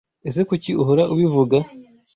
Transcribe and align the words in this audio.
Ese 0.29 0.41
kuki 0.49 0.71
Uhora 0.81 1.03
ubivuga 1.13 1.57